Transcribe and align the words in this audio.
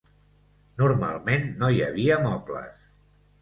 Normalment 0.81 1.45
no 1.59 1.69
hi 1.75 1.85
havia 1.89 2.19
mobles. 2.25 2.83